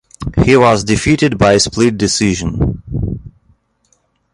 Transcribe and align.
He 0.43 0.57
was 0.57 0.83
defeated 0.83 1.37
by 1.37 1.59
split 1.59 1.95
decision. 1.95 2.81